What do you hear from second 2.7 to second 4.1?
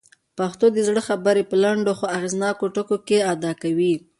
ټکو کي ادا کوي.